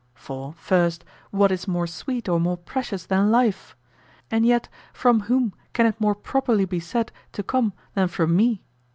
[0.15, 3.75] For first, what is more sweet or more precious than life?
[4.31, 8.63] And yet from whom can it more properly be said to come than from me?